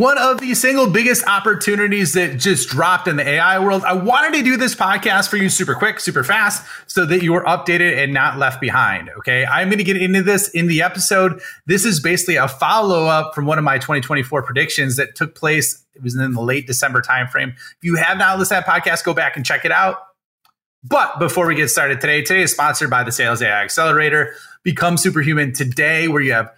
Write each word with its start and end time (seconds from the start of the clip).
one 0.00 0.16
of 0.16 0.40
the 0.40 0.54
single 0.54 0.88
biggest 0.88 1.22
opportunities 1.26 2.14
that 2.14 2.38
just 2.38 2.70
dropped 2.70 3.06
in 3.06 3.16
the 3.16 3.28
AI 3.28 3.58
world. 3.58 3.84
I 3.84 3.92
wanted 3.92 4.32
to 4.38 4.42
do 4.42 4.56
this 4.56 4.74
podcast 4.74 5.28
for 5.28 5.36
you 5.36 5.50
super 5.50 5.74
quick, 5.74 6.00
super 6.00 6.24
fast, 6.24 6.66
so 6.86 7.04
that 7.04 7.22
you 7.22 7.34
are 7.34 7.44
updated 7.44 8.02
and 8.02 8.10
not 8.14 8.38
left 8.38 8.62
behind. 8.62 9.10
Okay. 9.18 9.44
I'm 9.44 9.68
going 9.68 9.76
to 9.76 9.84
get 9.84 9.98
into 9.98 10.22
this 10.22 10.48
in 10.48 10.68
the 10.68 10.80
episode. 10.80 11.42
This 11.66 11.84
is 11.84 12.00
basically 12.00 12.36
a 12.36 12.48
follow 12.48 13.08
up 13.08 13.34
from 13.34 13.44
one 13.44 13.58
of 13.58 13.64
my 13.64 13.76
2024 13.76 14.42
predictions 14.42 14.96
that 14.96 15.16
took 15.16 15.34
place. 15.34 15.84
It 15.94 16.02
was 16.02 16.16
in 16.16 16.32
the 16.32 16.40
late 16.40 16.66
December 16.66 17.02
timeframe. 17.02 17.50
If 17.52 17.82
you 17.82 17.96
have 17.96 18.16
not 18.16 18.38
listened 18.38 18.64
to 18.64 18.70
that 18.70 18.82
podcast, 18.82 19.04
go 19.04 19.12
back 19.12 19.36
and 19.36 19.44
check 19.44 19.66
it 19.66 19.70
out. 19.70 19.98
But 20.82 21.18
before 21.18 21.46
we 21.46 21.54
get 21.54 21.68
started 21.68 22.00
today, 22.00 22.22
today 22.22 22.40
is 22.40 22.52
sponsored 22.52 22.88
by 22.88 23.04
the 23.04 23.12
Sales 23.12 23.42
AI 23.42 23.62
Accelerator. 23.62 24.32
Become 24.62 24.96
superhuman 24.96 25.52
today, 25.52 26.08
where 26.08 26.22
you 26.22 26.32
have 26.32 26.50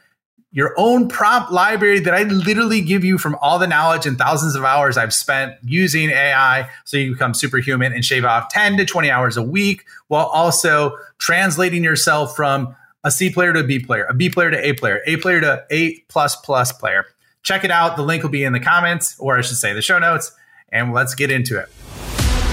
your 0.52 0.74
own 0.76 1.08
prompt 1.08 1.50
library 1.50 1.98
that 2.00 2.14
I 2.14 2.24
literally 2.24 2.82
give 2.82 3.04
you 3.04 3.16
from 3.16 3.36
all 3.40 3.58
the 3.58 3.66
knowledge 3.66 4.06
and 4.06 4.18
thousands 4.18 4.54
of 4.54 4.64
hours 4.64 4.98
I've 4.98 5.14
spent 5.14 5.54
using 5.64 6.10
AI 6.10 6.68
so 6.84 6.98
you 6.98 7.12
become 7.12 7.32
superhuman 7.32 7.92
and 7.92 8.04
shave 8.04 8.24
off 8.24 8.50
10 8.50 8.76
to 8.76 8.84
20 8.84 9.10
hours 9.10 9.36
a 9.36 9.42
week 9.42 9.84
while 10.08 10.26
also 10.26 10.96
translating 11.18 11.82
yourself 11.82 12.36
from 12.36 12.76
a 13.02 13.10
C 13.10 13.30
player 13.30 13.52
to 13.52 13.60
a 13.60 13.64
B 13.64 13.78
player, 13.78 14.04
a 14.04 14.14
B 14.14 14.28
player 14.28 14.50
to 14.50 14.66
A 14.66 14.74
player, 14.74 15.00
A 15.06 15.16
player 15.16 15.40
to 15.40 15.64
A 15.70 15.98
plus 16.08 16.36
plus 16.36 16.70
player. 16.70 17.06
Check 17.42 17.64
it 17.64 17.70
out. 17.70 17.96
The 17.96 18.02
link 18.02 18.22
will 18.22 18.30
be 18.30 18.44
in 18.44 18.52
the 18.52 18.60
comments, 18.60 19.18
or 19.18 19.36
I 19.36 19.40
should 19.40 19.56
say 19.56 19.72
the 19.72 19.82
show 19.82 19.98
notes, 19.98 20.30
and 20.68 20.92
let's 20.92 21.14
get 21.14 21.30
into 21.30 21.58
it. 21.58 21.68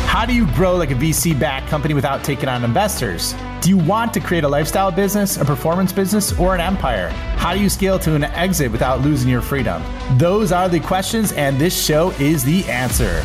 How 0.10 0.26
do 0.26 0.34
you 0.34 0.48
grow 0.54 0.76
like 0.76 0.90
a 0.90 0.96
VC 0.96 1.40
backed 1.40 1.68
company 1.68 1.94
without 1.94 2.24
taking 2.24 2.50
on 2.50 2.64
investors? 2.64 3.36
Do 3.62 3.70
you 3.70 3.78
want 3.78 4.12
to 4.16 4.20
create 4.20 4.44
a 4.44 4.48
lifestyle 4.48 4.92
business, 4.92 5.38
a 5.38 5.46
performance 5.46 5.94
business, 5.94 6.38
or 6.40 6.56
an 6.56 6.60
empire? 6.60 7.10
How 7.38 7.54
do 7.54 7.62
you 7.62 7.70
scale 7.70 8.00
to 8.00 8.16
an 8.16 8.24
exit 8.24 8.72
without 8.72 9.02
losing 9.02 9.30
your 9.30 9.44
freedom? 9.44 9.84
Those 10.18 10.52
are 10.52 10.68
the 10.68 10.80
questions, 10.80 11.32
and 11.34 11.60
this 11.60 11.80
show 11.80 12.10
is 12.14 12.44
the 12.44 12.66
answer. 12.66 13.24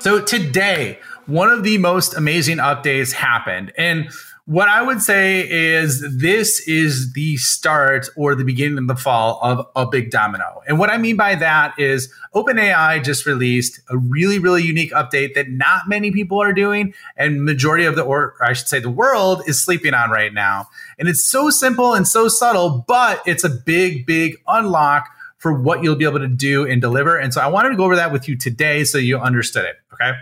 So, 0.00 0.20
today, 0.20 0.98
one 1.26 1.48
of 1.48 1.62
the 1.62 1.78
most 1.78 2.16
amazing 2.16 2.56
updates 2.56 3.12
happened. 3.12 3.72
And 3.78 4.10
what 4.46 4.68
I 4.68 4.82
would 4.82 5.00
say 5.00 5.48
is 5.48 6.04
this 6.18 6.66
is 6.66 7.12
the 7.12 7.36
start 7.36 8.08
or 8.16 8.34
the 8.34 8.44
beginning 8.44 8.76
of 8.78 8.88
the 8.88 8.96
fall 8.96 9.38
of 9.40 9.66
a 9.76 9.86
big 9.86 10.10
domino. 10.10 10.62
And 10.66 10.80
what 10.80 10.90
I 10.90 10.98
mean 10.98 11.16
by 11.16 11.36
that 11.36 11.78
is 11.78 12.12
OpenAI 12.34 13.04
just 13.04 13.24
released 13.24 13.80
a 13.88 13.96
really, 13.96 14.40
really 14.40 14.64
unique 14.64 14.90
update 14.92 15.34
that 15.34 15.48
not 15.48 15.88
many 15.88 16.10
people 16.10 16.42
are 16.42 16.52
doing, 16.52 16.92
and 17.16 17.44
majority 17.44 17.84
of 17.84 17.94
the, 17.94 18.02
or 18.02 18.34
I 18.42 18.52
should 18.52 18.66
say, 18.66 18.80
the 18.80 18.90
world 18.90 19.42
is 19.46 19.62
sleeping 19.62 19.94
on 19.94 20.10
right 20.10 20.34
now. 20.34 20.66
And 20.98 21.08
it's 21.08 21.24
so 21.24 21.48
simple 21.50 21.94
and 21.94 22.06
so 22.08 22.26
subtle, 22.26 22.84
but 22.88 23.22
it's 23.24 23.44
a 23.44 23.50
big, 23.50 24.06
big 24.06 24.38
unlock 24.48 25.08
for 25.38 25.52
what 25.52 25.84
you'll 25.84 25.96
be 25.96 26.04
able 26.04 26.18
to 26.18 26.28
do 26.28 26.66
and 26.66 26.80
deliver. 26.80 27.16
And 27.16 27.32
so 27.32 27.40
I 27.40 27.46
wanted 27.46 27.70
to 27.70 27.76
go 27.76 27.84
over 27.84 27.96
that 27.96 28.10
with 28.10 28.28
you 28.28 28.36
today 28.36 28.82
so 28.82 28.98
you 28.98 29.18
understood 29.18 29.66
it. 29.66 29.76
Okay. 29.92 30.12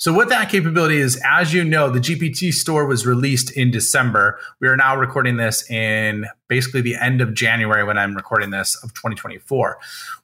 So, 0.00 0.12
what 0.12 0.28
that 0.28 0.48
capability 0.48 0.98
is, 0.98 1.20
as 1.26 1.52
you 1.52 1.64
know, 1.64 1.90
the 1.90 1.98
GPT 1.98 2.52
store 2.52 2.86
was 2.86 3.04
released 3.04 3.50
in 3.50 3.72
December. 3.72 4.38
We 4.60 4.68
are 4.68 4.76
now 4.76 4.96
recording 4.96 5.38
this 5.38 5.68
in 5.68 6.24
basically 6.46 6.82
the 6.82 6.94
end 6.94 7.20
of 7.20 7.34
January 7.34 7.82
when 7.82 7.98
I'm 7.98 8.14
recording 8.14 8.50
this 8.50 8.76
of 8.84 8.94
2024. 8.94 9.76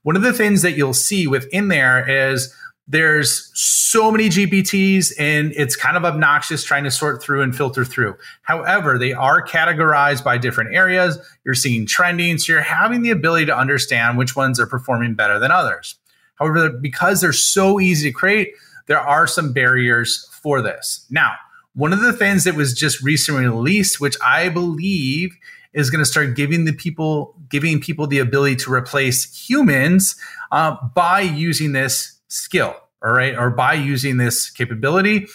One 0.05 0.14
of 0.14 0.22
the 0.22 0.33
things 0.33 0.62
that 0.62 0.77
you'll 0.77 0.95
see 0.95 1.27
within 1.27 1.69
there 1.69 2.08
is 2.08 2.55
there's 2.86 3.50
so 3.58 4.12
many 4.12 4.28
GPTs 4.28 5.12
and 5.19 5.52
it's 5.56 5.75
kind 5.75 5.97
of 5.97 6.05
obnoxious 6.05 6.62
trying 6.62 6.84
to 6.84 6.91
sort 6.91 7.20
through 7.20 7.42
and 7.42 7.56
filter 7.56 7.84
through. 7.84 8.14
However, 8.42 8.97
they 8.97 9.12
are 9.12 9.45
categorized 9.45 10.22
by 10.22 10.39
different 10.39 10.72
areas. 10.72 11.19
You're 11.45 11.55
seeing 11.55 11.84
trending, 11.84 12.39
so 12.39 12.52
you're 12.52 12.62
having 12.62 13.02
the 13.02 13.11
ability 13.11 13.47
to 13.47 13.56
understand 13.56 14.19
which 14.19 14.36
ones 14.36 14.61
are 14.61 14.67
performing 14.67 15.14
better 15.14 15.41
than 15.41 15.50
others. 15.50 15.97
However, 16.36 16.70
because 16.70 17.20
they're 17.20 17.33
so 17.33 17.80
easy 17.80 18.11
to 18.11 18.12
create, 18.12 18.52
there 18.87 19.01
are 19.01 19.27
some 19.27 19.53
barriers 19.53 20.29
for 20.42 20.61
this. 20.61 21.07
Now, 21.11 21.33
one 21.75 21.92
of 21.92 22.01
the 22.01 22.13
things 22.13 22.45
that 22.45 22.55
was 22.55 22.73
just 22.75 23.03
recently 23.03 23.45
released, 23.45 24.01
which 24.01 24.17
I 24.23 24.48
believe 24.48 25.36
is 25.73 25.91
going 25.91 26.01
to 26.01 26.08
start 26.08 26.36
giving 26.36 26.64
the 26.64 26.73
people 26.73 27.35
giving 27.48 27.81
people 27.81 28.07
the 28.07 28.20
ability 28.20 28.57
to 28.57 28.73
replace 28.73 29.48
humans 29.48 30.17
uh, 30.53 30.77
by 30.95 31.20
using 31.20 31.73
this 31.73 32.19
skill, 32.29 32.77
all 33.05 33.13
right, 33.13 33.36
or 33.36 33.51
by 33.51 33.75
using 33.75 34.17
this 34.17 34.51
capability, 34.51 35.27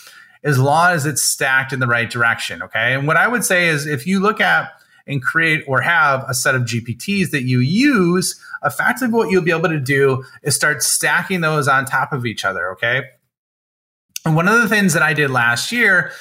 as 0.44 0.57
long 0.57 0.91
as 0.91 1.06
it's 1.06 1.22
stacked 1.22 1.73
in 1.73 1.79
the 1.79 1.88
right 1.88 2.09
direction. 2.09 2.63
Okay, 2.63 2.94
and 2.94 3.06
what 3.06 3.18
I 3.18 3.28
would 3.28 3.44
say 3.44 3.68
is 3.68 3.85
if 3.85 4.07
you 4.07 4.19
look 4.19 4.40
at 4.40 4.72
and 5.07 5.22
create 5.22 5.63
or 5.68 5.81
have 5.81 6.23
a 6.29 6.34
set 6.34 6.56
of 6.56 6.62
GPTs 6.62 7.31
that 7.31 7.44
you 7.44 7.59
use, 7.59 8.40
effectively 8.63 9.18
what 9.18 9.29
you'll 9.31 9.44
be 9.44 9.52
able 9.52 9.69
to 9.69 9.79
do 9.79 10.23
is 10.44 10.56
start 10.56 10.84
stacking 10.84 11.41
those 11.41 11.68
on 11.68 11.85
top 11.85 12.13
of 12.13 12.25
each 12.25 12.46
other. 12.46 12.72
Okay. 12.72 13.03
And 14.29 14.35
one 14.35 14.47
of 14.47 14.62
the 14.62 14.69
things 14.69 14.94
that 14.94 15.01
I 15.01 15.16
did 15.16 15.31
last 15.31 15.72
year 15.72 16.12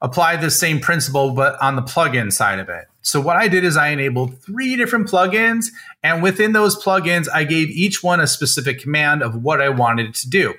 applied 0.00 0.40
the 0.40 0.50
same 0.50 0.80
principle, 0.80 1.32
but 1.32 1.60
on 1.60 1.76
the 1.76 1.82
plugin 1.82 2.32
side 2.32 2.58
of 2.58 2.70
it. 2.70 2.86
So 3.02 3.20
what 3.20 3.36
I 3.36 3.48
did 3.48 3.64
is 3.64 3.76
I 3.76 3.88
enabled 3.88 4.38
three 4.38 4.76
different 4.76 5.08
plugins, 5.08 5.66
and 6.02 6.22
within 6.22 6.52
those 6.52 6.82
plugins, 6.82 7.28
I 7.28 7.44
gave 7.44 7.68
each 7.68 8.02
one 8.02 8.18
a 8.18 8.26
specific 8.26 8.80
command 8.80 9.22
of 9.22 9.42
what 9.42 9.60
I 9.60 9.68
wanted 9.68 10.06
it 10.06 10.14
to 10.14 10.30
do. 10.30 10.54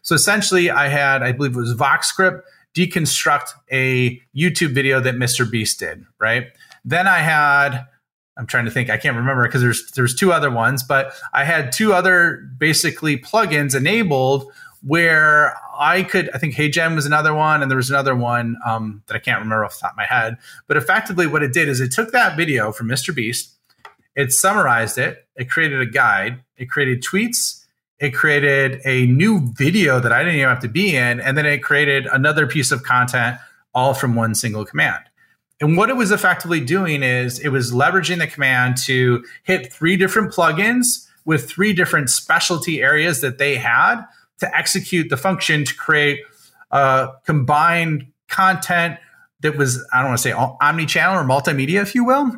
So 0.00 0.14
essentially, 0.14 0.70
I 0.70 0.88
had, 0.88 1.22
I 1.22 1.32
believe 1.32 1.54
it 1.54 1.58
was 1.58 1.74
VoxScript, 1.74 2.40
deconstruct 2.74 3.50
a 3.70 4.18
YouTube 4.34 4.72
video 4.72 4.98
that 5.00 5.16
Mr. 5.16 5.50
Beast 5.50 5.78
did, 5.78 6.06
right? 6.18 6.46
Then 6.86 7.06
I 7.06 7.18
had, 7.18 7.84
I'm 8.38 8.46
trying 8.46 8.64
to 8.64 8.70
think, 8.70 8.88
I 8.88 8.96
can't 8.96 9.18
remember 9.18 9.42
because 9.42 9.60
there's 9.60 9.90
there's 9.90 10.14
two 10.14 10.32
other 10.32 10.50
ones, 10.50 10.82
but 10.82 11.12
I 11.34 11.44
had 11.44 11.70
two 11.70 11.92
other 11.92 12.48
basically 12.56 13.18
plugins 13.18 13.74
enabled 13.74 14.50
where 14.86 15.56
I 15.76 16.04
could, 16.04 16.30
I 16.32 16.38
think 16.38 16.54
HeyGen 16.54 16.94
was 16.94 17.06
another 17.06 17.34
one, 17.34 17.60
and 17.60 17.68
there 17.70 17.76
was 17.76 17.90
another 17.90 18.14
one 18.14 18.56
um, 18.64 19.02
that 19.08 19.16
I 19.16 19.18
can't 19.18 19.40
remember 19.40 19.64
off 19.64 19.74
the 19.74 19.80
top 19.80 19.92
of 19.92 19.96
my 19.96 20.04
head. 20.04 20.36
But 20.68 20.76
effectively, 20.76 21.26
what 21.26 21.42
it 21.42 21.52
did 21.52 21.68
is 21.68 21.80
it 21.80 21.90
took 21.90 22.12
that 22.12 22.36
video 22.36 22.70
from 22.70 22.86
Mr. 22.86 23.12
Beast, 23.12 23.52
it 24.14 24.32
summarized 24.32 24.96
it, 24.96 25.26
it 25.34 25.50
created 25.50 25.80
a 25.80 25.86
guide, 25.86 26.40
it 26.56 26.70
created 26.70 27.02
tweets, 27.02 27.64
it 27.98 28.10
created 28.10 28.80
a 28.84 29.06
new 29.06 29.52
video 29.54 29.98
that 29.98 30.12
I 30.12 30.18
didn't 30.20 30.36
even 30.36 30.48
have 30.48 30.60
to 30.60 30.68
be 30.68 30.94
in, 30.94 31.20
and 31.20 31.36
then 31.36 31.46
it 31.46 31.64
created 31.64 32.06
another 32.06 32.46
piece 32.46 32.70
of 32.70 32.84
content 32.84 33.38
all 33.74 33.92
from 33.92 34.14
one 34.14 34.36
single 34.36 34.64
command. 34.64 35.02
And 35.60 35.76
what 35.76 35.90
it 35.90 35.96
was 35.96 36.12
effectively 36.12 36.60
doing 36.60 37.02
is 37.02 37.40
it 37.40 37.48
was 37.48 37.72
leveraging 37.72 38.18
the 38.18 38.26
command 38.26 38.76
to 38.84 39.24
hit 39.42 39.72
three 39.72 39.96
different 39.96 40.32
plugins 40.32 41.08
with 41.24 41.50
three 41.50 41.72
different 41.72 42.08
specialty 42.08 42.82
areas 42.82 43.20
that 43.22 43.38
they 43.38 43.56
had 43.56 44.04
to 44.40 44.56
execute 44.56 45.08
the 45.08 45.16
function 45.16 45.64
to 45.64 45.74
create 45.74 46.20
uh, 46.70 47.08
combined 47.24 48.06
content 48.28 48.98
that 49.40 49.56
was, 49.56 49.84
I 49.92 49.98
don't 49.98 50.08
want 50.08 50.18
to 50.18 50.22
say 50.22 50.32
omni-channel 50.32 51.18
or 51.18 51.24
multimedia, 51.24 51.82
if 51.82 51.94
you 51.94 52.04
will. 52.04 52.32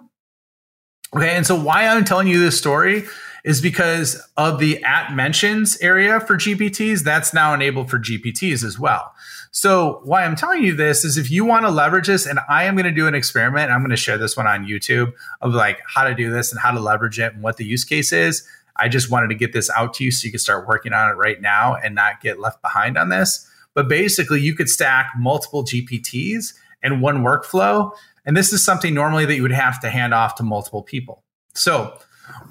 Okay, 1.15 1.37
and 1.37 1.47
so 1.47 1.59
why 1.59 1.87
I'm 1.87 2.05
telling 2.05 2.29
you 2.29 2.39
this 2.39 2.59
story 2.59 3.05
is 3.45 3.63
because 3.63 4.21
of 4.37 4.59
the 4.59 4.83
at 4.85 5.15
mentions 5.15 5.79
area 5.81 6.21
for 6.21 6.37
GPTs, 6.37 7.01
that's 7.01 7.33
now 7.33 7.55
enabled 7.55 7.89
for 7.89 7.99
GPTs 7.99 8.63
as 8.63 8.79
well. 8.79 9.13
So 9.51 10.01
why 10.05 10.25
I'm 10.25 10.37
telling 10.37 10.63
you 10.63 10.75
this 10.75 11.05
is 11.05 11.17
if 11.17 11.31
you 11.31 11.45
want 11.45 11.65
to 11.65 11.71
leverage 11.71 12.07
this, 12.07 12.27
and 12.27 12.39
I 12.49 12.65
am 12.65 12.75
going 12.75 12.85
to 12.85 12.93
do 12.93 13.07
an 13.07 13.15
experiment, 13.15 13.71
I'm 13.71 13.81
going 13.81 13.91
to 13.91 13.97
share 13.97 14.19
this 14.19 14.37
one 14.37 14.47
on 14.47 14.67
YouTube 14.67 15.13
of 15.41 15.55
like 15.55 15.81
how 15.87 16.05
to 16.05 16.15
do 16.15 16.31
this 16.31 16.53
and 16.53 16.61
how 16.61 16.71
to 16.71 16.81
leverage 16.81 17.19
it 17.19 17.35
and 17.35 17.43
what 17.43 17.57
the 17.57 17.65
use 17.65 17.85
case 17.85 18.13
is. 18.13 18.47
I 18.77 18.89
just 18.89 19.11
wanted 19.11 19.29
to 19.29 19.35
get 19.35 19.53
this 19.53 19.71
out 19.71 19.95
to 19.95 20.05
you 20.05 20.11
so 20.11 20.27
you 20.27 20.31
can 20.31 20.39
start 20.39 20.69
working 20.69 20.93
on 20.93 21.11
it 21.11 21.15
right 21.15 21.41
now 21.41 21.75
and 21.75 21.95
not 21.95 22.21
get 22.21 22.39
left 22.39 22.63
behind 22.63 22.97
on 22.97 23.09
this. 23.09 23.49
But 23.75 23.89
basically, 23.89 24.41
you 24.41 24.55
could 24.55 24.69
stack 24.69 25.13
multiple 25.17 25.65
GPTs 25.65 26.55
in 26.83 27.01
one 27.01 27.23
workflow. 27.23 27.93
And 28.25 28.37
this 28.37 28.53
is 28.53 28.65
something 28.65 28.95
normally 28.95 29.25
that 29.25 29.35
you 29.35 29.43
would 29.43 29.53
have 29.53 29.81
to 29.81 29.91
hand 29.91 30.15
off 30.15 30.37
to 30.37 30.43
multiple 30.43 30.83
people. 30.83 31.25
So, 31.55 31.99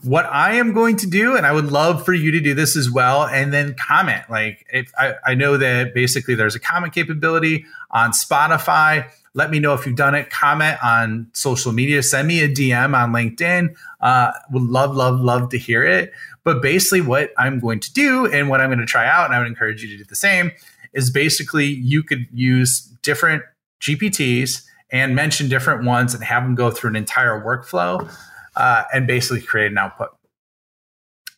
what 0.03 0.25
I 0.25 0.53
am 0.53 0.73
going 0.73 0.95
to 0.97 1.07
do, 1.07 1.35
and 1.35 1.45
I 1.45 1.51
would 1.51 1.71
love 1.71 2.05
for 2.05 2.13
you 2.13 2.31
to 2.31 2.39
do 2.39 2.53
this 2.53 2.75
as 2.75 2.89
well, 2.89 3.23
and 3.25 3.53
then 3.53 3.75
comment. 3.75 4.23
Like, 4.29 4.65
if 4.71 4.91
I, 4.97 5.15
I 5.25 5.35
know 5.35 5.57
that 5.57 5.93
basically 5.93 6.35
there's 6.35 6.55
a 6.55 6.59
comment 6.59 6.93
capability 6.93 7.65
on 7.91 8.11
Spotify. 8.11 9.09
Let 9.33 9.51
me 9.51 9.59
know 9.59 9.73
if 9.73 9.85
you've 9.85 9.95
done 9.95 10.15
it. 10.15 10.29
Comment 10.29 10.77
on 10.83 11.27
social 11.33 11.71
media. 11.71 12.01
Send 12.03 12.27
me 12.27 12.41
a 12.41 12.49
DM 12.49 12.97
on 12.97 13.11
LinkedIn. 13.11 13.75
Uh, 14.01 14.31
would 14.51 14.63
love, 14.63 14.95
love, 14.95 15.19
love 15.19 15.49
to 15.49 15.57
hear 15.57 15.83
it. 15.83 16.11
But 16.43 16.61
basically, 16.61 17.01
what 17.01 17.31
I'm 17.37 17.59
going 17.59 17.79
to 17.81 17.93
do 17.93 18.25
and 18.31 18.49
what 18.49 18.61
I'm 18.61 18.69
going 18.69 18.79
to 18.79 18.85
try 18.85 19.07
out, 19.07 19.25
and 19.25 19.35
I 19.35 19.39
would 19.39 19.47
encourage 19.47 19.83
you 19.83 19.89
to 19.89 19.97
do 19.97 20.03
the 20.05 20.15
same, 20.15 20.51
is 20.93 21.11
basically 21.11 21.65
you 21.65 22.01
could 22.03 22.27
use 22.31 22.81
different 23.01 23.43
GPTs 23.81 24.63
and 24.91 25.15
mention 25.15 25.49
different 25.49 25.83
ones 25.83 26.13
and 26.13 26.23
have 26.23 26.43
them 26.43 26.55
go 26.55 26.71
through 26.71 26.91
an 26.91 26.95
entire 26.95 27.43
workflow 27.43 28.09
uh, 28.57 28.83
and 28.93 29.07
basically 29.07 29.41
create 29.41 29.71
an 29.71 29.77
output. 29.77 30.09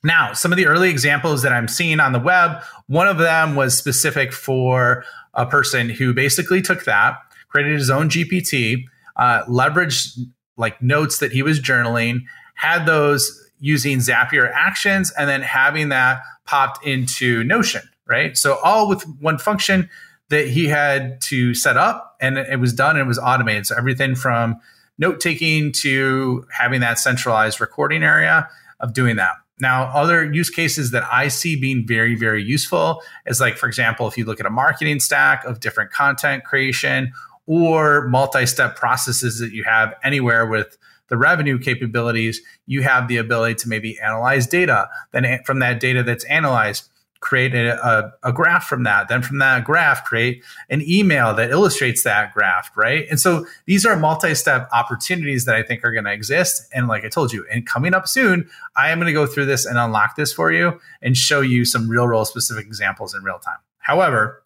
Now, 0.04 0.34
some 0.34 0.52
of 0.52 0.58
the 0.58 0.66
early 0.66 0.90
examples 0.90 1.42
that 1.44 1.52
I'm 1.52 1.68
seeing 1.68 2.00
on 2.00 2.14
the 2.14 2.20
web, 2.20 2.64
one 2.88 3.08
of 3.08 3.18
them 3.18 3.56
was 3.56 3.78
specific 3.78 4.32
for 4.32 5.04
a 5.34 5.46
person 5.46 5.90
who 5.90 6.14
basically 6.14 6.62
took 6.62 6.86
that 6.86 7.18
created 7.50 7.74
his 7.74 7.90
own 7.90 8.10
GPT, 8.10 8.86
uh, 9.18 9.44
leveraged 9.46 10.18
like 10.56 10.82
notes 10.82 11.20
that 11.20 11.32
he 11.32 11.44
was 11.44 11.60
journaling, 11.60 12.22
had 12.56 12.86
those 12.86 13.52
using 13.60 13.98
Zapier 13.98 14.50
actions, 14.54 15.12
and 15.18 15.30
then 15.30 15.42
having 15.42 15.90
that 15.90 16.22
popped 16.46 16.86
into 16.86 17.44
Notion, 17.44 17.82
right? 18.08 18.38
So 18.38 18.58
all 18.64 18.88
with 18.88 19.04
one 19.20 19.38
function 19.38 19.90
that 20.30 20.48
he 20.48 20.68
had 20.68 21.20
to 21.22 21.54
set 21.54 21.76
up 21.76 22.16
and 22.22 22.38
it 22.38 22.60
was 22.60 22.72
done 22.74 22.92
and 22.92 23.00
it 23.00 23.08
was 23.08 23.20
automated. 23.20 23.66
So 23.66 23.76
everything 23.76 24.16
from 24.16 24.60
note 25.00 25.20
taking 25.20 25.72
to 25.72 26.46
having 26.52 26.82
that 26.82 27.00
centralized 27.00 27.60
recording 27.60 28.04
area 28.04 28.48
of 28.80 28.94
doing 28.94 29.16
that. 29.16 29.34
Now, 29.62 29.86
other 29.94 30.32
use 30.32 30.50
cases 30.50 30.92
that 30.92 31.04
I 31.12 31.28
see 31.28 31.56
being 31.60 31.86
very, 31.86 32.16
very 32.16 32.44
useful 32.44 33.02
is 33.26 33.42
like, 33.42 33.58
for 33.58 33.68
example, 33.68 34.08
if 34.08 34.18
you 34.18 34.26
look 34.26 34.40
at 34.40 34.46
a 34.46 34.50
marketing 34.52 35.00
stack 35.00 35.44
of 35.44 35.60
different 35.60 35.92
content 35.92 36.46
creation 36.46 37.12
or 37.46 38.08
multi 38.08 38.46
step 38.46 38.76
processes 38.76 39.40
that 39.40 39.52
you 39.52 39.64
have 39.66 39.96
anywhere 40.04 40.46
with 40.46 40.78
the 41.08 41.18
revenue 41.18 41.58
capabilities, 41.58 42.42
you 42.68 42.84
have 42.84 43.08
the 43.08 43.18
ability 43.18 43.56
to 43.56 43.68
maybe 43.68 44.00
analyze 44.00 44.48
data. 44.48 44.88
Then 45.12 45.40
from 45.44 45.60
that 45.60 45.80
data 45.80 46.04
that's 46.04 46.24
analyzed, 46.26 46.90
create 47.20 47.54
a, 47.54 47.78
a, 47.86 48.30
a, 48.30 48.34
graph 48.34 48.66
from 48.68 48.84
that. 48.84 49.10
Then 49.10 49.22
from 49.22 49.40
that 49.40 49.66
graph, 49.66 50.06
create 50.06 50.44
an 50.70 50.82
email 50.88 51.34
that 51.34 51.52
illustrates 51.52 52.04
that 52.04 52.34
graph, 52.34 52.72
right? 52.78 53.06
And 53.10 53.20
so 53.20 53.46
these 53.66 53.86
are 53.86 53.98
multi-step 53.98 54.70
opportunities 54.72 55.46
that 55.46 55.56
I 55.56 55.64
think 55.64 55.84
are 55.84 55.92
going 55.92 56.06
to 56.06 56.14
exist. 56.14 56.64
And 56.74 56.88
like 56.88 57.04
I 57.04 57.10
told 57.10 57.34
you, 57.34 57.46
and 57.52 57.66
coming 57.66 57.94
up 57.94 58.08
soon, 58.08 58.50
I 58.78 58.90
am 58.90 59.00
going 59.00 59.08
to 59.08 59.14
go 59.14 59.26
through 59.26 59.46
this 59.48 59.66
and 59.66 59.78
unlock 59.78 60.16
this 60.16 60.32
for 60.32 60.52
you 60.52 60.80
and 61.02 61.18
show 61.18 61.42
you 61.42 61.66
some 61.66 61.90
real 61.90 62.08
role 62.08 62.26
specific 62.26 62.66
examples 62.66 63.14
in 63.14 63.24
real 63.24 63.40
time. 63.40 63.60
However, 63.80 64.44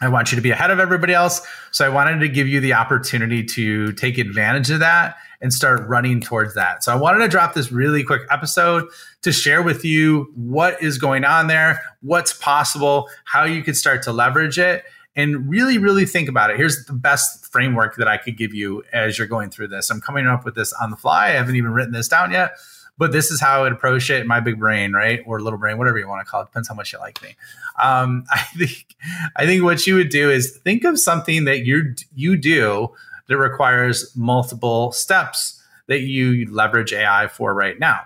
I 0.00 0.08
want 0.08 0.30
you 0.30 0.36
to 0.36 0.42
be 0.42 0.50
ahead 0.50 0.70
of 0.70 0.78
everybody 0.78 1.12
else. 1.12 1.40
So 1.72 1.84
I 1.84 1.88
wanted 1.88 2.20
to 2.20 2.28
give 2.28 2.46
you 2.46 2.60
the 2.60 2.74
opportunity 2.74 3.44
to 3.44 3.92
take 3.94 4.18
advantage 4.18 4.70
of 4.70 4.80
that 4.80 5.16
and 5.40 5.52
start 5.52 5.86
running 5.88 6.20
towards 6.20 6.54
that. 6.54 6.82
So 6.84 6.92
I 6.92 6.96
wanted 6.96 7.18
to 7.20 7.28
drop 7.28 7.54
this 7.54 7.70
really 7.70 8.02
quick 8.02 8.22
episode 8.30 8.84
to 9.22 9.32
share 9.32 9.62
with 9.62 9.84
you 9.84 10.32
what 10.34 10.80
is 10.82 10.98
going 10.98 11.24
on 11.24 11.46
there, 11.46 11.80
what's 12.00 12.32
possible, 12.32 13.08
how 13.24 13.44
you 13.44 13.62
could 13.62 13.76
start 13.76 14.02
to 14.04 14.12
leverage 14.12 14.58
it, 14.58 14.84
and 15.16 15.48
really, 15.48 15.78
really 15.78 16.06
think 16.06 16.28
about 16.28 16.50
it. 16.50 16.56
Here's 16.56 16.84
the 16.86 16.92
best 16.92 17.50
framework 17.50 17.96
that 17.96 18.06
I 18.06 18.18
could 18.18 18.36
give 18.36 18.54
you 18.54 18.84
as 18.92 19.18
you're 19.18 19.26
going 19.26 19.50
through 19.50 19.68
this. 19.68 19.90
I'm 19.90 20.00
coming 20.00 20.26
up 20.26 20.44
with 20.44 20.54
this 20.54 20.72
on 20.74 20.90
the 20.90 20.96
fly. 20.96 21.26
I 21.26 21.30
haven't 21.30 21.56
even 21.56 21.72
written 21.72 21.92
this 21.92 22.08
down 22.08 22.30
yet, 22.30 22.52
but 22.98 23.12
this 23.12 23.30
is 23.30 23.40
how 23.40 23.60
I 23.60 23.62
would 23.62 23.72
approach 23.72 24.10
it 24.10 24.20
in 24.20 24.26
my 24.26 24.40
big 24.40 24.58
brain, 24.58 24.92
right? 24.92 25.20
Or 25.24 25.40
little 25.40 25.58
brain, 25.58 25.78
whatever 25.78 25.98
you 25.98 26.08
want 26.08 26.26
to 26.26 26.30
call 26.30 26.42
it. 26.42 26.46
Depends 26.46 26.68
how 26.68 26.74
much 26.74 26.92
you 26.92 26.98
like 26.98 27.22
me. 27.22 27.36
Um, 27.80 28.24
I 28.30 28.40
think 28.56 28.96
I 29.36 29.46
think 29.46 29.62
what 29.62 29.86
you 29.86 29.94
would 29.94 30.10
do 30.10 30.30
is 30.30 30.58
think 30.58 30.84
of 30.84 30.98
something 30.98 31.44
that 31.44 31.64
you 31.64 31.94
you 32.14 32.36
do 32.36 32.90
that 33.28 33.36
requires 33.36 34.14
multiple 34.16 34.92
steps 34.92 35.62
that 35.86 36.00
you 36.00 36.50
leverage 36.50 36.92
AI 36.92 37.28
for 37.28 37.54
right 37.54 37.78
now. 37.78 38.00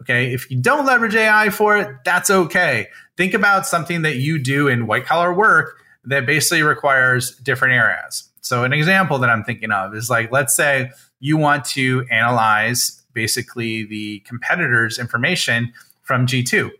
Okay. 0.00 0.32
If 0.32 0.50
you 0.50 0.60
don't 0.60 0.86
leverage 0.86 1.14
AI 1.14 1.50
for 1.50 1.76
it, 1.76 1.88
that's 2.04 2.30
okay. 2.30 2.88
Think 3.16 3.34
about 3.34 3.66
something 3.66 4.02
that 4.02 4.16
you 4.16 4.38
do 4.38 4.68
in 4.68 4.86
white 4.86 5.06
collar 5.06 5.32
work 5.32 5.78
that 6.04 6.26
basically 6.26 6.62
requires 6.62 7.36
different 7.36 7.74
areas. 7.74 8.28
So, 8.40 8.64
an 8.64 8.72
example 8.72 9.18
that 9.20 9.30
I'm 9.30 9.44
thinking 9.44 9.70
of 9.70 9.94
is 9.94 10.10
like, 10.10 10.30
let's 10.30 10.54
say 10.54 10.90
you 11.20 11.36
want 11.36 11.64
to 11.66 12.04
analyze 12.10 13.02
basically 13.14 13.84
the 13.84 14.20
competitor's 14.20 14.98
information 14.98 15.72
from 16.02 16.26
G2. 16.26 16.70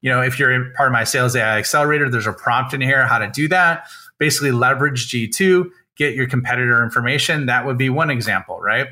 You 0.00 0.10
know, 0.10 0.22
if 0.22 0.38
you're 0.38 0.70
part 0.76 0.88
of 0.88 0.92
my 0.92 1.04
Sales 1.04 1.34
AI 1.34 1.58
Accelerator, 1.58 2.08
there's 2.08 2.26
a 2.26 2.32
prompt 2.32 2.72
in 2.72 2.80
here 2.80 3.06
how 3.06 3.18
to 3.18 3.28
do 3.28 3.48
that. 3.48 3.88
Basically, 4.18 4.52
leverage 4.52 5.10
G2 5.10 5.70
get 5.96 6.14
your 6.14 6.28
competitor 6.28 6.82
information. 6.82 7.46
That 7.46 7.66
would 7.66 7.76
be 7.76 7.90
one 7.90 8.08
example, 8.08 8.60
right? 8.60 8.86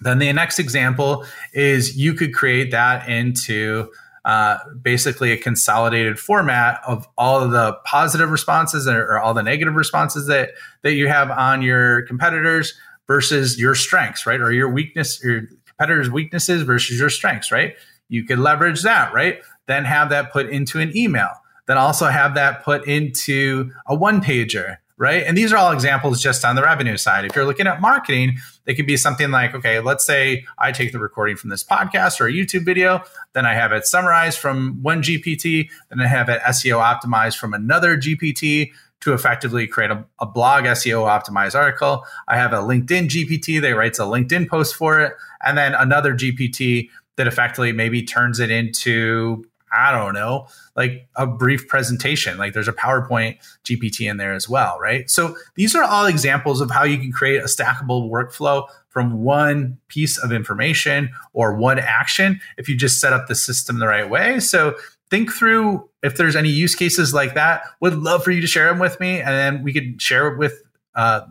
Then 0.00 0.18
the 0.18 0.32
next 0.32 0.58
example 0.58 1.24
is 1.52 1.96
you 1.96 2.14
could 2.14 2.34
create 2.34 2.70
that 2.70 3.08
into 3.08 3.90
uh, 4.24 4.58
basically 4.82 5.30
a 5.30 5.36
consolidated 5.36 6.18
format 6.18 6.80
of 6.86 7.06
all 7.16 7.40
of 7.40 7.52
the 7.52 7.74
positive 7.84 8.30
responses 8.30 8.88
or, 8.88 9.02
or 9.04 9.20
all 9.20 9.32
the 9.34 9.42
negative 9.42 9.74
responses 9.74 10.26
that 10.26 10.50
that 10.82 10.94
you 10.94 11.06
have 11.06 11.30
on 11.30 11.62
your 11.62 12.02
competitors 12.02 12.74
versus 13.06 13.58
your 13.58 13.74
strengths, 13.74 14.26
right? 14.26 14.40
Or 14.40 14.52
your 14.52 14.68
weakness, 14.68 15.22
your 15.22 15.42
competitors' 15.66 16.10
weaknesses 16.10 16.62
versus 16.62 16.98
your 16.98 17.10
strengths, 17.10 17.52
right? 17.52 17.74
You 18.08 18.24
could 18.24 18.38
leverage 18.38 18.82
that, 18.82 19.12
right? 19.12 19.40
Then 19.66 19.84
have 19.84 20.10
that 20.10 20.32
put 20.32 20.48
into 20.48 20.80
an 20.80 20.96
email. 20.96 21.30
Then 21.66 21.78
also 21.78 22.06
have 22.06 22.34
that 22.34 22.62
put 22.62 22.86
into 22.86 23.72
a 23.86 23.94
one 23.94 24.20
pager 24.20 24.76
right? 24.98 25.24
And 25.24 25.36
these 25.36 25.52
are 25.52 25.56
all 25.56 25.72
examples 25.72 26.22
just 26.22 26.44
on 26.44 26.56
the 26.56 26.62
revenue 26.62 26.96
side. 26.96 27.24
If 27.24 27.36
you're 27.36 27.44
looking 27.44 27.66
at 27.66 27.80
marketing, 27.80 28.38
it 28.64 28.74
could 28.74 28.86
be 28.86 28.96
something 28.96 29.30
like, 29.30 29.54
okay, 29.54 29.80
let's 29.80 30.06
say 30.06 30.44
I 30.58 30.72
take 30.72 30.92
the 30.92 30.98
recording 30.98 31.36
from 31.36 31.50
this 31.50 31.62
podcast 31.62 32.20
or 32.20 32.26
a 32.26 32.32
YouTube 32.32 32.64
video, 32.64 33.02
then 33.34 33.44
I 33.44 33.54
have 33.54 33.72
it 33.72 33.86
summarized 33.86 34.38
from 34.38 34.82
one 34.82 35.02
GPT, 35.02 35.68
then 35.90 36.00
I 36.00 36.06
have 36.06 36.28
it 36.28 36.40
SEO 36.42 36.82
optimized 36.82 37.36
from 37.36 37.52
another 37.52 37.96
GPT 37.96 38.72
to 39.00 39.12
effectively 39.12 39.66
create 39.66 39.90
a, 39.90 40.04
a 40.20 40.26
blog 40.26 40.64
SEO 40.64 41.06
optimized 41.06 41.54
article. 41.54 42.04
I 42.28 42.36
have 42.36 42.52
a 42.52 42.56
LinkedIn 42.56 43.08
GPT 43.08 43.60
that 43.60 43.76
writes 43.76 43.98
a 43.98 44.02
LinkedIn 44.02 44.48
post 44.48 44.74
for 44.74 45.00
it, 45.00 45.12
and 45.44 45.56
then 45.56 45.74
another 45.74 46.14
GPT 46.14 46.88
that 47.16 47.26
effectively 47.26 47.72
maybe 47.72 48.02
turns 48.02 48.40
it 48.40 48.50
into 48.50 49.44
I 49.72 49.90
don't 49.90 50.14
know, 50.14 50.46
like 50.76 51.08
a 51.16 51.26
brief 51.26 51.66
presentation. 51.68 52.38
Like 52.38 52.54
there's 52.54 52.68
a 52.68 52.72
PowerPoint 52.72 53.38
GPT 53.64 54.08
in 54.08 54.16
there 54.16 54.32
as 54.32 54.48
well, 54.48 54.78
right? 54.80 55.10
So 55.10 55.36
these 55.54 55.74
are 55.74 55.82
all 55.82 56.06
examples 56.06 56.60
of 56.60 56.70
how 56.70 56.84
you 56.84 56.96
can 56.98 57.12
create 57.12 57.40
a 57.40 57.46
stackable 57.46 58.08
workflow 58.08 58.66
from 58.88 59.24
one 59.24 59.76
piece 59.88 60.18
of 60.18 60.32
information 60.32 61.10
or 61.32 61.54
one 61.54 61.78
action 61.78 62.40
if 62.56 62.68
you 62.68 62.76
just 62.76 63.00
set 63.00 63.12
up 63.12 63.26
the 63.26 63.34
system 63.34 63.78
the 63.78 63.86
right 63.86 64.08
way. 64.08 64.40
So 64.40 64.74
think 65.10 65.32
through 65.32 65.85
if 66.02 66.16
there's 66.16 66.36
any 66.36 66.50
use 66.50 66.74
cases 66.74 67.12
like 67.14 67.34
that. 67.34 67.62
Would 67.80 67.94
love 67.94 68.22
for 68.24 68.30
you 68.30 68.40
to 68.40 68.46
share 68.46 68.68
them 68.68 68.78
with 68.78 68.98
me, 69.00 69.20
and 69.20 69.28
then 69.28 69.62
we 69.62 69.72
could 69.72 70.00
share 70.00 70.28
it 70.28 70.38
with 70.38 70.62
uh, 70.94 71.22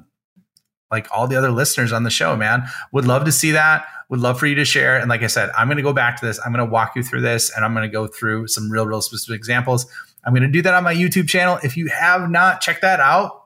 like 0.91 1.07
all 1.11 1.27
the 1.27 1.35
other 1.35 1.51
listeners 1.51 1.91
on 1.91 2.03
the 2.03 2.09
show. 2.09 2.35
Man, 2.35 2.67
would 2.91 3.05
love 3.05 3.25
to 3.25 3.31
see 3.31 3.51
that 3.51 3.85
would 4.09 4.19
love 4.19 4.39
for 4.39 4.47
you 4.47 4.55
to 4.55 4.65
share. 4.65 4.97
And 4.97 5.09
like 5.09 5.23
I 5.23 5.27
said, 5.27 5.49
I'm 5.57 5.67
going 5.67 5.77
to 5.77 5.83
go 5.83 5.93
back 5.93 6.19
to 6.19 6.25
this. 6.25 6.39
I'm 6.45 6.53
going 6.53 6.65
to 6.65 6.71
walk 6.71 6.95
you 6.95 7.03
through 7.03 7.21
this 7.21 7.55
and 7.55 7.65
I'm 7.65 7.73
going 7.73 7.89
to 7.89 7.91
go 7.91 8.07
through 8.07 8.47
some 8.47 8.69
real, 8.69 8.85
real 8.85 9.01
specific 9.01 9.37
examples. 9.37 9.85
I'm 10.23 10.33
going 10.33 10.43
to 10.43 10.49
do 10.49 10.61
that 10.61 10.73
on 10.73 10.83
my 10.83 10.93
YouTube 10.93 11.27
channel. 11.27 11.59
If 11.63 11.77
you 11.77 11.87
have 11.87 12.29
not 12.29 12.61
checked 12.61 12.81
that 12.81 12.99
out, 12.99 13.44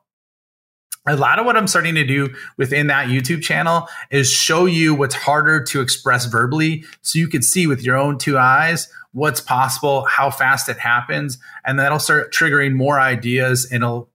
a 1.09 1.17
lot 1.17 1.39
of 1.39 1.45
what 1.45 1.57
I'm 1.57 1.67
starting 1.67 1.95
to 1.95 2.05
do 2.05 2.33
within 2.57 2.87
that 2.87 3.07
YouTube 3.07 3.41
channel 3.41 3.87
is 4.11 4.31
show 4.31 4.65
you 4.65 4.93
what's 4.93 5.15
harder 5.15 5.63
to 5.65 5.81
express 5.81 6.25
verbally 6.25 6.83
so 7.01 7.19
you 7.19 7.27
can 7.27 7.41
see 7.41 7.67
with 7.67 7.81
your 7.81 7.97
own 7.97 8.17
two 8.17 8.37
eyes 8.37 8.91
what's 9.11 9.41
possible, 9.41 10.05
how 10.05 10.29
fast 10.29 10.69
it 10.69 10.77
happens, 10.77 11.39
and 11.65 11.79
that'll 11.79 11.99
start 11.99 12.31
triggering 12.31 12.73
more 12.73 12.99
ideas 12.99 13.67
and 13.71 13.83
it'll 13.83 14.09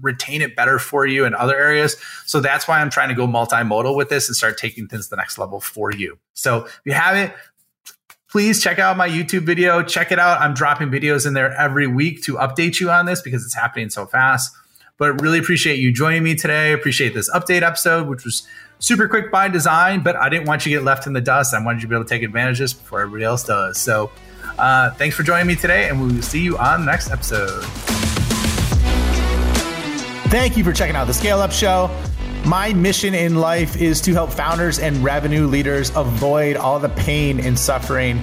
retain 0.00 0.42
it 0.42 0.56
better 0.56 0.78
for 0.78 1.06
you 1.06 1.24
in 1.24 1.34
other 1.34 1.56
areas. 1.56 1.96
So 2.26 2.40
that's 2.40 2.68
why 2.68 2.80
I'm 2.80 2.90
trying 2.90 3.08
to 3.08 3.14
go 3.14 3.26
multimodal 3.26 3.96
with 3.96 4.08
this 4.08 4.28
and 4.28 4.36
start 4.36 4.58
taking 4.58 4.88
things 4.88 5.06
to 5.06 5.10
the 5.10 5.16
next 5.16 5.38
level 5.38 5.60
for 5.60 5.90
you. 5.90 6.18
So 6.34 6.64
if 6.64 6.80
you 6.84 6.92
have 6.92 7.16
it, 7.16 7.34
please 8.30 8.62
check 8.62 8.78
out 8.78 8.96
my 8.96 9.08
YouTube 9.08 9.42
video. 9.42 9.82
Check 9.82 10.12
it 10.12 10.18
out. 10.18 10.40
I'm 10.40 10.54
dropping 10.54 10.88
videos 10.88 11.26
in 11.26 11.34
there 11.34 11.52
every 11.52 11.86
week 11.86 12.22
to 12.24 12.34
update 12.36 12.80
you 12.80 12.90
on 12.90 13.06
this 13.06 13.20
because 13.22 13.44
it's 13.44 13.54
happening 13.54 13.90
so 13.90 14.06
fast. 14.06 14.52
But 15.00 15.22
really 15.22 15.38
appreciate 15.38 15.78
you 15.78 15.90
joining 15.90 16.22
me 16.22 16.34
today. 16.34 16.74
Appreciate 16.74 17.14
this 17.14 17.30
update 17.30 17.62
episode, 17.62 18.06
which 18.06 18.22
was 18.22 18.46
super 18.80 19.08
quick 19.08 19.32
by 19.32 19.48
design, 19.48 20.02
but 20.02 20.14
I 20.14 20.28
didn't 20.28 20.46
want 20.46 20.66
you 20.66 20.72
to 20.72 20.78
get 20.78 20.84
left 20.84 21.06
in 21.06 21.14
the 21.14 21.22
dust. 21.22 21.54
I 21.54 21.64
wanted 21.64 21.78
you 21.78 21.82
to 21.82 21.88
be 21.88 21.94
able 21.94 22.04
to 22.04 22.08
take 22.10 22.22
advantage 22.22 22.60
of 22.60 22.64
this 22.64 22.74
before 22.74 23.00
everybody 23.00 23.24
else 23.24 23.42
does. 23.42 23.78
So 23.78 24.10
uh, 24.58 24.90
thanks 24.90 25.16
for 25.16 25.22
joining 25.22 25.46
me 25.46 25.56
today, 25.56 25.88
and 25.88 26.02
we 26.02 26.14
will 26.14 26.22
see 26.22 26.42
you 26.42 26.58
on 26.58 26.80
the 26.80 26.92
next 26.92 27.10
episode. 27.10 27.64
Thank 30.28 30.58
you 30.58 30.64
for 30.64 30.74
checking 30.74 30.96
out 30.96 31.06
the 31.06 31.14
Scale 31.14 31.40
Up 31.40 31.50
Show. 31.50 31.90
My 32.44 32.74
mission 32.74 33.14
in 33.14 33.36
life 33.36 33.80
is 33.80 34.02
to 34.02 34.12
help 34.12 34.30
founders 34.30 34.80
and 34.80 35.02
revenue 35.02 35.46
leaders 35.46 35.90
avoid 35.96 36.56
all 36.56 36.78
the 36.78 36.90
pain 36.90 37.40
and 37.40 37.58
suffering 37.58 38.22